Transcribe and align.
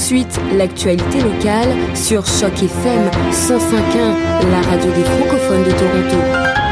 suite 0.00 0.40
l'actualité 0.56 1.20
locale 1.20 1.68
sur 1.94 2.24
Choc 2.26 2.54
FM 2.54 3.10
105.1, 3.30 4.50
la 4.50 4.60
radio 4.62 4.90
des 4.92 5.04
francophones 5.04 5.64
de 5.64 5.70
Toronto. 5.72 6.69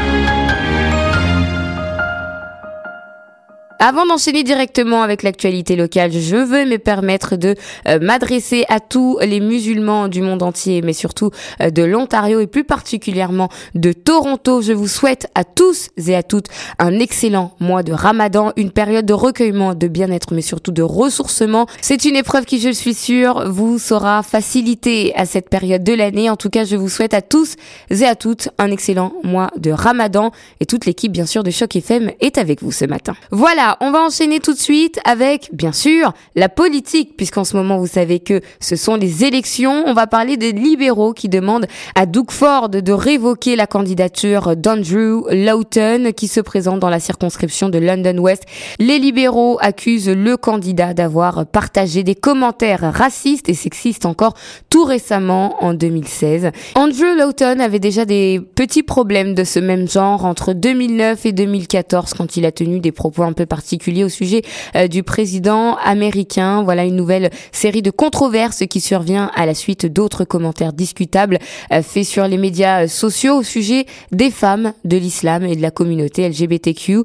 Avant 3.81 4.05
d'enchaîner 4.05 4.43
directement 4.43 5.03
avec 5.03 5.23
l'actualité 5.23 5.77
locale, 5.77 6.11
je 6.11 6.35
veux 6.35 6.65
me 6.65 6.75
permettre 6.75 7.37
de 7.37 7.55
euh, 7.87 7.97
m'adresser 8.01 8.65
à 8.67 8.81
tous 8.81 9.17
les 9.21 9.39
musulmans 9.39 10.09
du 10.09 10.21
monde 10.21 10.43
entier, 10.43 10.81
mais 10.81 10.91
surtout 10.91 11.31
euh, 11.61 11.69
de 11.69 11.83
l'Ontario 11.83 12.41
et 12.41 12.47
plus 12.47 12.65
particulièrement 12.65 13.47
de 13.75 13.93
Toronto. 13.93 14.61
Je 14.61 14.73
vous 14.73 14.89
souhaite 14.89 15.27
à 15.33 15.45
tous 15.45 15.91
et 15.95 16.13
à 16.13 16.23
toutes 16.23 16.47
un 16.77 16.99
excellent 16.99 17.55
mois 17.61 17.81
de 17.81 17.93
Ramadan, 17.93 18.51
une 18.57 18.71
période 18.71 19.05
de 19.05 19.13
recueillement, 19.13 19.73
de 19.75 19.87
bien-être, 19.87 20.33
mais 20.33 20.41
surtout 20.41 20.73
de 20.73 20.83
ressourcement. 20.83 21.65
C'est 21.79 22.03
une 22.03 22.17
épreuve 22.17 22.43
qui, 22.43 22.59
je 22.59 22.71
suis 22.71 22.93
sûre, 22.93 23.49
vous 23.49 23.79
sera 23.79 24.23
facilitée 24.23 25.13
à 25.15 25.25
cette 25.25 25.47
période 25.47 25.85
de 25.85 25.93
l'année. 25.93 26.29
En 26.29 26.35
tout 26.35 26.49
cas, 26.49 26.65
je 26.65 26.75
vous 26.75 26.89
souhaite 26.89 27.13
à 27.13 27.21
tous 27.21 27.55
et 27.89 28.03
à 28.03 28.15
toutes 28.15 28.49
un 28.57 28.71
excellent 28.71 29.13
mois 29.23 29.51
de 29.55 29.71
Ramadan 29.71 30.31
et 30.59 30.65
toute 30.65 30.85
l'équipe, 30.85 31.13
bien 31.13 31.25
sûr, 31.25 31.43
de 31.43 31.49
Choc 31.49 31.77
FM 31.77 32.11
est 32.19 32.37
avec 32.37 32.61
vous 32.61 32.73
ce 32.73 32.83
matin. 32.83 33.13
Voilà 33.31 33.68
on 33.81 33.91
va 33.91 34.01
enchaîner 34.01 34.39
tout 34.39 34.53
de 34.53 34.59
suite 34.59 34.99
avec, 35.05 35.49
bien 35.53 35.71
sûr, 35.71 36.13
la 36.35 36.49
politique, 36.49 37.15
puisqu'en 37.17 37.43
ce 37.43 37.55
moment, 37.55 37.77
vous 37.77 37.87
savez 37.87 38.19
que 38.19 38.41
ce 38.59 38.75
sont 38.75 38.95
les 38.95 39.23
élections. 39.23 39.83
On 39.85 39.93
va 39.93 40.07
parler 40.07 40.37
des 40.37 40.51
libéraux 40.51 41.13
qui 41.13 41.29
demandent 41.29 41.67
à 41.95 42.05
Doug 42.05 42.31
Ford 42.31 42.69
de 42.69 42.91
révoquer 42.91 43.55
la 43.55 43.67
candidature 43.67 44.55
d'Andrew 44.55 45.27
Lawton, 45.29 46.13
qui 46.13 46.27
se 46.27 46.39
présente 46.39 46.79
dans 46.79 46.89
la 46.89 46.99
circonscription 46.99 47.69
de 47.69 47.77
London 47.77 48.17
West. 48.17 48.43
Les 48.79 48.99
libéraux 48.99 49.57
accusent 49.61 50.09
le 50.09 50.37
candidat 50.37 50.93
d'avoir 50.93 51.45
partagé 51.45 52.03
des 52.03 52.15
commentaires 52.15 52.93
racistes 52.93 53.49
et 53.49 53.53
sexistes 53.53 54.05
encore 54.05 54.33
tout 54.69 54.83
récemment 54.83 55.63
en 55.63 55.73
2016. 55.73 56.51
Andrew 56.75 57.15
Lawton 57.17 57.59
avait 57.59 57.79
déjà 57.79 58.05
des 58.05 58.41
petits 58.55 58.83
problèmes 58.83 59.33
de 59.33 59.43
ce 59.43 59.59
même 59.59 59.87
genre 59.87 60.25
entre 60.25 60.53
2009 60.53 61.25
et 61.25 61.31
2014 61.31 62.13
quand 62.13 62.37
il 62.37 62.45
a 62.45 62.51
tenu 62.51 62.79
des 62.79 62.91
propos 62.91 63.23
un 63.23 63.33
peu 63.33 63.45
particuliers 63.45 63.58
particulier 63.59 64.05
au 64.05 64.09
sujet 64.09 64.41
euh, 64.77 64.87
du 64.87 65.03
président 65.03 65.75
américain. 65.83 66.63
Voilà 66.63 66.85
une 66.85 66.95
nouvelle 66.95 67.29
série 67.51 67.81
de 67.81 67.91
controverses 67.91 68.63
qui 68.69 68.79
survient 68.79 69.29
à 69.35 69.45
la 69.45 69.53
suite 69.53 69.85
d'autres 69.85 70.23
commentaires 70.23 70.71
discutables 70.71 71.39
euh, 71.73 71.81
faits 71.81 72.05
sur 72.05 72.25
les 72.25 72.37
médias 72.37 72.83
euh, 72.83 72.87
sociaux 72.87 73.39
au 73.39 73.43
sujet 73.43 73.85
des 74.13 74.31
femmes, 74.31 74.71
de 74.85 74.95
l'islam 74.95 75.43
et 75.43 75.57
de 75.57 75.61
la 75.61 75.71
communauté 75.71 76.29
LGBTQ. 76.29 77.03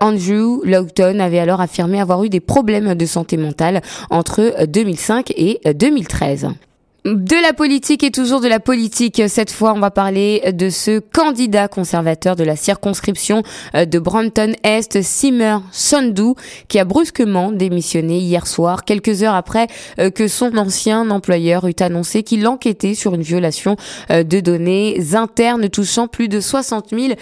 Andrew 0.00 0.62
Lawton 0.64 1.20
avait 1.20 1.38
alors 1.38 1.60
affirmé 1.60 2.00
avoir 2.00 2.24
eu 2.24 2.30
des 2.30 2.40
problèmes 2.40 2.94
de 2.94 3.06
santé 3.06 3.36
mentale 3.36 3.82
entre 4.08 4.64
2005 4.66 5.32
et 5.36 5.60
2013. 5.74 6.48
De 7.06 7.42
la 7.42 7.54
politique 7.54 8.04
et 8.04 8.10
toujours 8.10 8.42
de 8.42 8.48
la 8.48 8.60
politique. 8.60 9.22
Cette 9.26 9.50
fois, 9.50 9.72
on 9.72 9.80
va 9.80 9.90
parler 9.90 10.42
de 10.52 10.68
ce 10.68 10.98
candidat 10.98 11.66
conservateur 11.66 12.36
de 12.36 12.44
la 12.44 12.56
circonscription 12.56 13.42
euh, 13.74 13.86
de 13.86 13.98
Brampton 13.98 14.52
Est, 14.64 15.00
Simmer 15.00 15.56
Sandhu, 15.72 16.34
qui 16.68 16.78
a 16.78 16.84
brusquement 16.84 17.52
démissionné 17.52 18.18
hier 18.18 18.46
soir, 18.46 18.84
quelques 18.84 19.22
heures 19.22 19.34
après 19.34 19.66
euh, 19.98 20.10
que 20.10 20.28
son 20.28 20.58
ancien 20.58 21.08
employeur 21.10 21.66
eut 21.66 21.74
annoncé 21.80 22.22
qu'il 22.22 22.46
enquêtait 22.46 22.92
sur 22.92 23.14
une 23.14 23.22
violation 23.22 23.76
euh, 24.10 24.22
de 24.22 24.40
données 24.40 25.00
internes 25.14 25.70
touchant 25.70 26.06
plus 26.06 26.28
de 26.28 26.38
60 26.38 26.90
000 26.90 27.14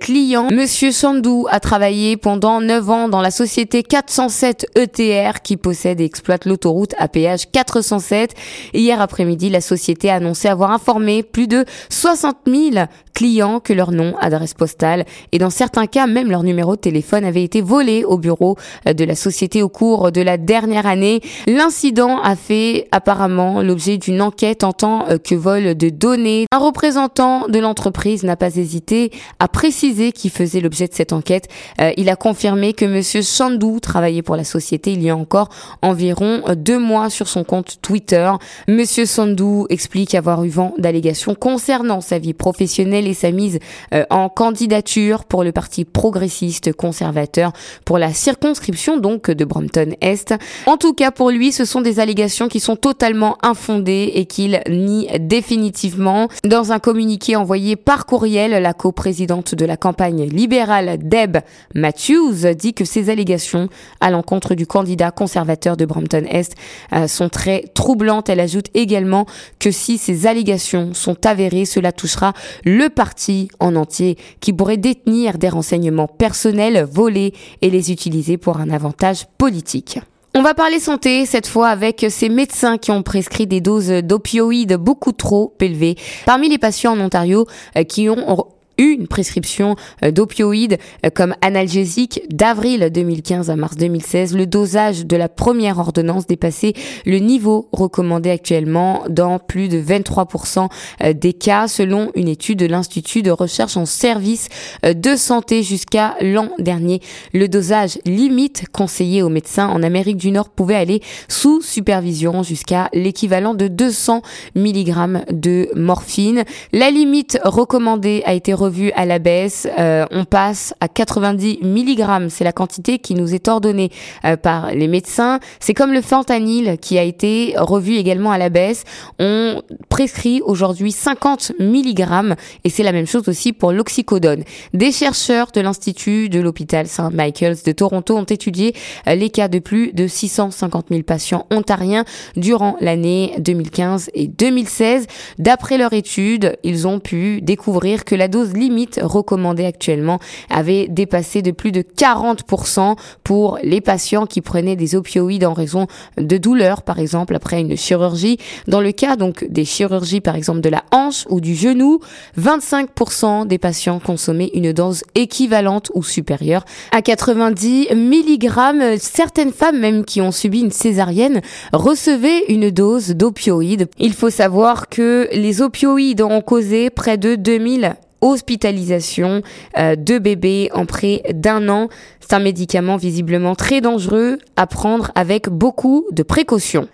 clients. 0.00 0.48
Monsieur 0.50 0.92
Sandhu 0.92 1.44
a 1.50 1.60
travaillé 1.60 2.16
pendant 2.16 2.62
9 2.62 2.90
ans 2.90 3.08
dans 3.10 3.20
la 3.20 3.30
société 3.30 3.82
407 3.82 4.66
ETR 4.76 5.42
qui 5.42 5.58
possède 5.58 6.00
et 6.00 6.04
exploite 6.04 6.46
l'autoroute 6.46 6.94
à 6.96 7.08
péage 7.08 7.50
407. 7.52 8.32
Hier 8.72 8.98
après 8.98 9.25
midi 9.26 9.50
la 9.50 9.60
société 9.60 10.10
a 10.10 10.16
annoncé 10.16 10.48
avoir 10.48 10.70
informé 10.70 11.22
plus 11.22 11.46
de 11.48 11.64
60 11.90 12.36
000 12.46 12.86
clients 13.16 13.60
que 13.60 13.72
leur 13.72 13.92
nom, 13.92 14.14
adresse 14.20 14.52
postale 14.52 15.06
et 15.32 15.38
dans 15.38 15.48
certains 15.48 15.86
cas 15.86 16.06
même 16.06 16.30
leur 16.30 16.42
numéro 16.42 16.76
de 16.76 16.80
téléphone 16.80 17.24
avait 17.24 17.42
été 17.42 17.62
volé 17.62 18.04
au 18.04 18.18
bureau 18.18 18.56
euh, 18.86 18.92
de 18.92 19.04
la 19.04 19.14
société 19.14 19.62
au 19.62 19.70
cours 19.70 20.12
de 20.12 20.20
la 20.20 20.36
dernière 20.36 20.84
année. 20.86 21.22
L'incident 21.46 22.20
a 22.20 22.36
fait 22.36 22.88
apparemment 22.92 23.62
l'objet 23.62 23.96
d'une 23.96 24.20
enquête 24.20 24.64
en 24.64 24.74
tant 24.74 25.08
euh, 25.08 25.16
que 25.16 25.34
vol 25.34 25.74
de 25.74 25.88
données. 25.88 26.44
Un 26.52 26.58
représentant 26.58 27.48
de 27.48 27.58
l'entreprise 27.58 28.22
n'a 28.22 28.36
pas 28.36 28.54
hésité 28.54 29.10
à 29.38 29.48
préciser 29.48 30.12
qui 30.12 30.28
faisait 30.28 30.60
l'objet 30.60 30.86
de 30.86 30.92
cette 30.92 31.14
enquête. 31.14 31.48
Euh, 31.80 31.92
il 31.96 32.10
a 32.10 32.16
confirmé 32.16 32.74
que 32.74 32.84
monsieur 32.84 33.22
Sandou 33.22 33.80
travaillait 33.80 34.20
pour 34.20 34.36
la 34.36 34.44
société 34.44 34.92
il 34.92 35.02
y 35.02 35.08
a 35.08 35.16
encore 35.16 35.48
environ 35.80 36.42
deux 36.54 36.78
mois 36.78 37.08
sur 37.08 37.28
son 37.28 37.44
compte 37.44 37.78
Twitter. 37.80 38.30
Monsieur 38.68 39.06
Sandou 39.06 39.66
explique 39.70 40.14
avoir 40.14 40.44
eu 40.44 40.50
vent 40.50 40.74
d'allégations 40.76 41.34
concernant 41.34 42.02
sa 42.02 42.18
vie 42.18 42.34
professionnelle 42.34 43.05
et 43.06 43.14
sa 43.14 43.30
mise 43.30 43.58
euh, 43.94 44.04
en 44.10 44.28
candidature 44.28 45.24
pour 45.24 45.44
le 45.44 45.52
parti 45.52 45.84
progressiste 45.84 46.72
conservateur 46.72 47.52
pour 47.84 47.98
la 47.98 48.12
circonscription 48.12 48.98
donc 48.98 49.30
de 49.30 49.44
Brampton 49.44 49.92
Est. 50.00 50.34
En 50.66 50.76
tout 50.76 50.92
cas 50.92 51.10
pour 51.10 51.30
lui, 51.30 51.52
ce 51.52 51.64
sont 51.64 51.80
des 51.80 52.00
allégations 52.00 52.48
qui 52.48 52.60
sont 52.60 52.76
totalement 52.76 53.38
infondées 53.42 54.12
et 54.14 54.26
qu'il 54.26 54.60
nie 54.68 55.08
définitivement. 55.20 56.28
Dans 56.44 56.72
un 56.72 56.78
communiqué 56.78 57.36
envoyé 57.36 57.76
par 57.76 58.06
courriel, 58.06 58.50
la 58.62 58.74
coprésidente 58.74 59.54
de 59.54 59.64
la 59.64 59.76
campagne 59.76 60.24
libérale 60.24 60.98
Deb 61.00 61.38
Matthews 61.74 62.54
dit 62.58 62.74
que 62.74 62.84
ces 62.84 63.08
allégations 63.10 63.68
à 64.00 64.10
l'encontre 64.10 64.54
du 64.54 64.66
candidat 64.66 65.10
conservateur 65.10 65.76
de 65.76 65.84
Brampton 65.84 66.24
Est 66.28 66.54
euh, 66.92 67.06
sont 67.06 67.28
très 67.28 67.64
troublantes. 67.74 68.28
Elle 68.28 68.40
ajoute 68.40 68.66
également 68.74 69.26
que 69.60 69.70
si 69.70 69.98
ces 69.98 70.26
allégations 70.26 70.94
sont 70.94 71.26
avérées, 71.26 71.64
cela 71.64 71.92
touchera 71.92 72.32
le 72.64 72.88
parti 72.96 73.48
en 73.60 73.76
entier 73.76 74.16
qui 74.40 74.52
pourrait 74.52 74.78
détenir 74.78 75.38
des 75.38 75.48
renseignements 75.48 76.08
personnels 76.08 76.84
volés 76.90 77.32
et 77.62 77.70
les 77.70 77.92
utiliser 77.92 78.38
pour 78.38 78.56
un 78.56 78.70
avantage 78.70 79.26
politique. 79.38 80.00
On 80.34 80.42
va 80.42 80.54
parler 80.54 80.80
santé 80.80 81.24
cette 81.24 81.46
fois 81.46 81.68
avec 81.68 82.04
ces 82.10 82.28
médecins 82.28 82.76
qui 82.76 82.90
ont 82.90 83.02
prescrit 83.02 83.46
des 83.46 83.60
doses 83.60 83.88
d'opioïdes 84.02 84.74
beaucoup 84.74 85.12
trop 85.12 85.54
élevées. 85.60 85.96
Parmi 86.26 86.48
les 86.48 86.58
patients 86.58 86.92
en 86.92 87.00
Ontario 87.00 87.46
euh, 87.76 87.84
qui 87.84 88.10
ont 88.10 88.46
une 88.78 89.06
prescription 89.06 89.76
euh, 90.02 90.10
d'opioïdes 90.10 90.78
euh, 91.04 91.10
comme 91.10 91.34
analgésique 91.40 92.22
d'avril 92.30 92.90
2015 92.92 93.50
à 93.50 93.56
mars 93.56 93.76
2016. 93.76 94.36
Le 94.36 94.46
dosage 94.46 95.06
de 95.06 95.16
la 95.16 95.28
première 95.28 95.78
ordonnance 95.78 96.26
dépassait 96.26 96.74
le 97.04 97.18
niveau 97.18 97.68
recommandé 97.72 98.30
actuellement 98.30 99.04
dans 99.08 99.38
plus 99.38 99.68
de 99.68 99.80
23% 99.80 100.68
euh, 101.02 101.12
des 101.12 101.32
cas 101.32 101.68
selon 101.68 102.10
une 102.14 102.28
étude 102.28 102.58
de 102.58 102.66
l'Institut 102.66 103.22
de 103.22 103.30
recherche 103.30 103.76
en 103.76 103.86
services 103.86 104.48
de 104.82 105.16
santé 105.16 105.62
jusqu'à 105.62 106.14
l'an 106.20 106.50
dernier. 106.58 107.00
Le 107.32 107.48
dosage 107.48 107.98
limite 108.04 108.64
conseillé 108.72 109.22
aux 109.22 109.28
médecins 109.28 109.68
en 109.68 109.82
Amérique 109.82 110.16
du 110.16 110.30
Nord 110.30 110.48
pouvait 110.48 110.74
aller 110.74 111.02
sous 111.28 111.60
supervision 111.60 112.42
jusqu'à 112.42 112.88
l'équivalent 112.92 113.54
de 113.54 113.68
200 113.68 114.22
mg 114.54 115.24
de 115.32 115.68
morphine. 115.74 116.44
La 116.72 116.90
limite 116.90 117.38
recommandée 117.44 118.22
a 118.24 118.34
été 118.34 118.54
revue 118.66 118.90
à 118.92 119.06
la 119.06 119.18
baisse. 119.18 119.68
Euh, 119.78 120.04
on 120.10 120.24
passe 120.24 120.74
à 120.80 120.88
90 120.88 121.60
mg. 121.62 122.28
C'est 122.28 122.44
la 122.44 122.52
quantité 122.52 122.98
qui 122.98 123.14
nous 123.14 123.34
est 123.34 123.48
ordonnée 123.48 123.90
euh, 124.24 124.36
par 124.36 124.72
les 124.72 124.88
médecins. 124.88 125.38
C'est 125.60 125.74
comme 125.74 125.92
le 125.92 126.00
fentanyl 126.00 126.76
qui 126.78 126.98
a 126.98 127.02
été 127.02 127.54
revu 127.56 127.94
également 127.94 128.32
à 128.32 128.38
la 128.38 128.48
baisse. 128.48 128.84
On 129.18 129.62
prescrit 129.88 130.42
aujourd'hui 130.44 130.90
50 130.92 131.52
mg 131.60 132.36
et 132.64 132.70
c'est 132.70 132.82
la 132.82 132.92
même 132.92 133.06
chose 133.06 133.28
aussi 133.28 133.52
pour 133.52 133.72
l'oxycodone. 133.72 134.42
Des 134.74 134.90
chercheurs 134.90 135.52
de 135.54 135.60
l'Institut 135.60 136.28
de 136.28 136.40
l'hôpital 136.40 136.86
St. 136.86 137.12
Michael's 137.12 137.62
de 137.62 137.72
Toronto 137.72 138.16
ont 138.16 138.24
étudié 138.24 138.74
euh, 139.06 139.14
les 139.14 139.30
cas 139.30 139.48
de 139.48 139.60
plus 139.60 139.92
de 139.92 140.08
650 140.08 140.86
000 140.90 141.02
patients 141.02 141.46
ontariens 141.50 142.04
durant 142.36 142.76
l'année 142.80 143.34
2015 143.38 144.10
et 144.14 144.26
2016. 144.26 145.06
D'après 145.38 145.78
leur 145.78 145.92
étude, 145.92 146.56
ils 146.64 146.88
ont 146.88 146.98
pu 146.98 147.40
découvrir 147.42 148.04
que 148.04 148.16
la 148.16 148.28
dose 148.28 148.55
limite 148.56 149.00
recommandée 149.02 149.64
actuellement 149.64 150.18
avait 150.50 150.88
dépassé 150.88 151.42
de 151.42 151.50
plus 151.50 151.72
de 151.72 151.82
40% 151.82 152.96
pour 153.24 153.58
les 153.62 153.80
patients 153.80 154.26
qui 154.26 154.40
prenaient 154.40 154.76
des 154.76 154.94
opioïdes 154.94 155.44
en 155.44 155.52
raison 155.52 155.86
de 156.16 156.36
douleurs, 156.36 156.82
par 156.82 156.98
exemple, 156.98 157.34
après 157.34 157.60
une 157.60 157.76
chirurgie. 157.76 158.38
Dans 158.66 158.80
le 158.80 158.92
cas 158.92 159.16
donc 159.16 159.44
des 159.48 159.64
chirurgies, 159.64 160.20
par 160.20 160.36
exemple, 160.36 160.60
de 160.60 160.68
la 160.68 160.82
hanche 160.92 161.26
ou 161.28 161.40
du 161.40 161.54
genou, 161.54 162.00
25% 162.40 163.46
des 163.46 163.58
patients 163.58 164.00
consommaient 164.00 164.50
une 164.54 164.72
dose 164.72 165.02
équivalente 165.14 165.90
ou 165.94 166.02
supérieure 166.02 166.64
à 166.92 167.02
90 167.02 167.88
mg. 167.94 168.98
Certaines 168.98 169.52
femmes 169.52 169.78
même 169.78 170.04
qui 170.04 170.20
ont 170.20 170.32
subi 170.32 170.60
une 170.60 170.70
césarienne 170.70 171.40
recevaient 171.72 172.44
une 172.48 172.70
dose 172.70 173.10
d'opioïdes. 173.10 173.88
Il 173.98 174.12
faut 174.12 174.30
savoir 174.30 174.88
que 174.88 175.28
les 175.32 175.62
opioïdes 175.62 176.22
ont 176.22 176.40
causé 176.40 176.90
près 176.90 177.18
de 177.18 177.34
2000 177.34 177.96
hospitalisation 178.20 179.42
euh, 179.78 179.96
de 179.96 180.18
bébés 180.18 180.70
en 180.74 180.86
près 180.86 181.22
d'un 181.32 181.68
an. 181.68 181.88
C'est 182.20 182.34
un 182.34 182.40
médicament 182.40 182.96
visiblement 182.96 183.54
très 183.54 183.80
dangereux 183.80 184.38
à 184.56 184.66
prendre 184.66 185.12
avec 185.14 185.48
beaucoup 185.48 186.06
de 186.12 186.22
précautions. 186.22 186.88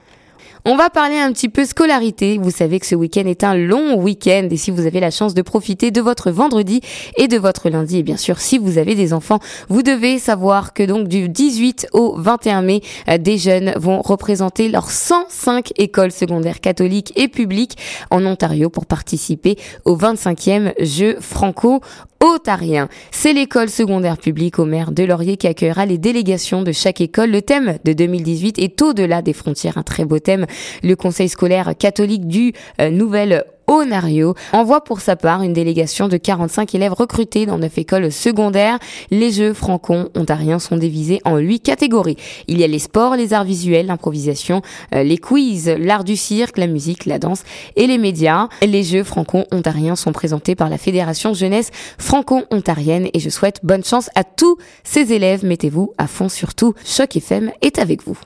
On 0.64 0.76
va 0.76 0.90
parler 0.90 1.18
un 1.18 1.32
petit 1.32 1.48
peu 1.48 1.64
scolarité. 1.64 2.38
Vous 2.40 2.52
savez 2.52 2.78
que 2.78 2.86
ce 2.86 2.94
week-end 2.94 3.26
est 3.26 3.42
un 3.42 3.56
long 3.56 3.96
week-end 3.96 4.46
et 4.48 4.56
si 4.56 4.70
vous 4.70 4.86
avez 4.86 5.00
la 5.00 5.10
chance 5.10 5.34
de 5.34 5.42
profiter 5.42 5.90
de 5.90 6.00
votre 6.00 6.30
vendredi 6.30 6.80
et 7.16 7.26
de 7.26 7.36
votre 7.36 7.68
lundi, 7.68 7.98
et 7.98 8.02
bien 8.04 8.16
sûr 8.16 8.38
si 8.38 8.58
vous 8.58 8.78
avez 8.78 8.94
des 8.94 9.12
enfants, 9.12 9.40
vous 9.68 9.82
devez 9.82 10.20
savoir 10.20 10.72
que 10.72 10.84
donc 10.84 11.08
du 11.08 11.28
18 11.28 11.88
au 11.94 12.14
21 12.16 12.62
mai, 12.62 12.80
euh, 13.08 13.18
des 13.18 13.38
jeunes 13.38 13.72
vont 13.76 14.02
représenter 14.02 14.68
leurs 14.68 14.90
105 14.90 15.72
écoles 15.78 16.12
secondaires 16.12 16.60
catholiques 16.60 17.12
et 17.16 17.26
publiques 17.26 17.76
en 18.12 18.24
Ontario 18.24 18.70
pour 18.70 18.86
participer 18.86 19.58
au 19.84 19.96
25e 19.96 20.74
Jeux 20.78 21.16
franco 21.18 21.80
Otarien. 22.22 22.88
C'est 23.10 23.32
l'école 23.32 23.68
secondaire 23.68 24.16
publique 24.16 24.60
au 24.60 24.64
maire 24.64 24.92
de 24.92 25.02
Laurier 25.02 25.36
qui 25.36 25.48
accueillera 25.48 25.86
les 25.86 25.98
délégations 25.98 26.62
de 26.62 26.70
chaque 26.70 27.00
école. 27.00 27.30
Le 27.30 27.42
thème 27.42 27.78
de 27.84 27.92
2018 27.92 28.60
est 28.60 28.80
au-delà 28.80 29.22
des 29.22 29.32
frontières, 29.32 29.76
un 29.76 29.82
très 29.82 30.04
beau 30.04 30.20
thème. 30.20 30.46
Le 30.84 30.94
conseil 30.94 31.28
scolaire 31.28 31.72
catholique 31.76 32.28
du 32.28 32.52
euh, 32.80 32.90
Nouvel 32.90 33.44
Onario 33.72 34.34
envoie 34.52 34.84
pour 34.84 35.00
sa 35.00 35.16
part 35.16 35.42
une 35.42 35.54
délégation 35.54 36.06
de 36.06 36.18
45 36.18 36.74
élèves 36.74 36.92
recrutés 36.92 37.46
dans 37.46 37.56
neuf 37.56 37.78
écoles 37.78 38.12
secondaires. 38.12 38.78
Les 39.10 39.32
Jeux 39.32 39.54
franco-ontariens 39.54 40.58
sont 40.58 40.76
divisés 40.76 41.20
en 41.24 41.38
huit 41.38 41.60
catégories. 41.60 42.18
Il 42.48 42.60
y 42.60 42.64
a 42.64 42.66
les 42.66 42.78
sports, 42.78 43.16
les 43.16 43.32
arts 43.32 43.44
visuels, 43.44 43.86
l'improvisation, 43.86 44.60
euh, 44.94 45.02
les 45.02 45.16
quiz, 45.16 45.68
l'art 45.78 46.04
du 46.04 46.16
cirque, 46.16 46.58
la 46.58 46.66
musique, 46.66 47.06
la 47.06 47.18
danse 47.18 47.44
et 47.76 47.86
les 47.86 47.96
médias. 47.96 48.48
Les 48.60 48.82
Jeux 48.82 49.04
franco-ontariens 49.04 49.96
sont 49.96 50.12
présentés 50.12 50.54
par 50.54 50.68
la 50.68 50.76
Fédération 50.76 51.32
jeunesse 51.32 51.70
franco-ontarienne 51.96 53.08
et 53.14 53.20
je 53.20 53.30
souhaite 53.30 53.60
bonne 53.62 53.84
chance 53.84 54.10
à 54.14 54.24
tous 54.24 54.58
ces 54.84 55.14
élèves. 55.14 55.46
Mettez-vous 55.46 55.94
à 55.96 56.06
fond 56.06 56.28
surtout. 56.28 56.74
Choc 56.84 57.16
FM 57.16 57.52
est 57.62 57.78
avec 57.78 58.04
vous. 58.04 58.18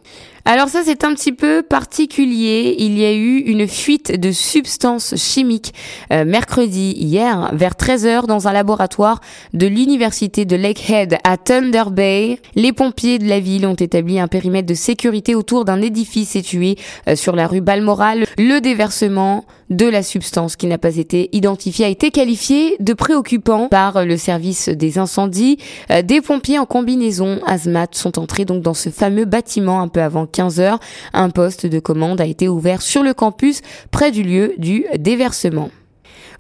Alors 0.49 0.69
ça 0.69 0.83
c'est 0.85 1.03
un 1.03 1.13
petit 1.13 1.33
peu 1.33 1.65
particulier. 1.65 2.77
Il 2.79 2.97
y 2.97 3.05
a 3.05 3.13
eu 3.13 3.39
une 3.39 3.67
fuite 3.67 4.13
de 4.13 4.31
substances 4.31 5.17
chimiques 5.17 5.75
euh, 6.13 6.25
mercredi 6.25 6.93
hier 6.93 7.51
vers 7.53 7.73
13h 7.73 8.27
dans 8.27 8.47
un 8.47 8.53
laboratoire 8.53 9.21
de 9.55 9.67
l'université 9.67 10.45
de 10.45 10.55
Lakehead 10.55 11.19
à 11.25 11.37
Thunder 11.37 11.87
Bay. 11.91 12.39
Les 12.55 12.73
pompiers 12.73 13.19
de 13.19 13.27
la 13.27 13.41
ville 13.41 13.67
ont 13.67 13.75
établi 13.75 14.21
un 14.21 14.29
périmètre 14.29 14.69
de 14.69 14.75
sécurité 14.75 15.35
autour 15.35 15.65
d'un 15.65 15.83
édifice 15.83 16.29
situé 16.29 16.77
euh, 17.09 17.17
sur 17.17 17.35
la 17.35 17.49
rue 17.49 17.61
Balmoral. 17.61 18.25
Le 18.39 18.61
déversement 18.61 19.47
de 19.71 19.87
la 19.87 20.03
substance 20.03 20.57
qui 20.57 20.67
n'a 20.67 20.79
pas 20.79 20.97
été 20.97 21.29
identifiée 21.33 21.85
a 21.85 21.89
été 21.89 22.11
qualifié 22.11 22.77
de 22.81 22.93
préoccupant 22.93 23.69
par 23.69 24.05
le 24.05 24.17
service 24.17 24.69
des 24.69 24.99
incendies. 24.99 25.59
Euh, 25.91 26.03
des 26.03 26.21
pompiers 26.21 26.59
en 26.59 26.67
combinaison 26.67 27.41
hazmat 27.47 27.89
sont 27.93 28.19
entrés 28.19 28.45
donc 28.45 28.63
dans 28.63 28.75
ce 28.75 28.91
fameux 28.91 29.25
bâtiment 29.25 29.81
un 29.81 29.89
peu 29.89 30.01
avant 30.01 30.27
15 30.27 30.61
heures. 30.61 30.81
Un 31.13 31.31
poste 31.31 31.67
de 31.67 31.79
commande 31.79 32.21
a 32.21 32.27
été 32.27 32.49
ouvert 32.49 32.83
sur 32.83 33.03
le 33.03 33.15
campus 33.15 33.63
près 33.91 34.11
du 34.11 34.23
lieu 34.23 34.55
du 34.59 34.85
déversement. 34.99 35.71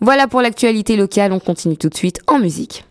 Voilà 0.00 0.28
pour 0.28 0.43
l'actualité 0.43 0.96
locale, 0.96 1.32
on 1.32 1.40
continue 1.40 1.76
tout 1.76 1.88
de 1.88 1.96
suite 1.96 2.20
en 2.26 2.38
musique. 2.38 2.84